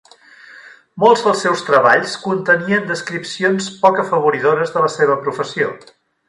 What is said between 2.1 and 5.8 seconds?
contenien descripcions poc afavoridores de la seva professió.